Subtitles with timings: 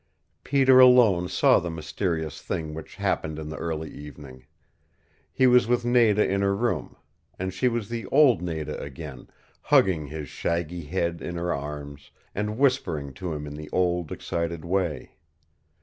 [0.43, 4.47] Peter alone saw the mysterious thing which happened in the early evening.
[5.31, 6.95] He was with Nada in her room.
[7.37, 9.27] And she was the old Nada again,
[9.61, 14.65] hugging his shaggy head in her arms, and whispering to him in the old, excited
[14.65, 15.17] way.